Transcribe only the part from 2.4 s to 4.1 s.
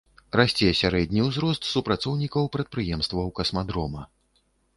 прадпрыемстваў касмадрома.